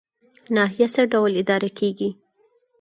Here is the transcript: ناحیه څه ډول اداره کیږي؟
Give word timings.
ناحیه 0.55 0.87
څه 0.93 1.01
ډول 1.11 1.31
اداره 1.41 1.69
کیږي؟ 1.79 2.09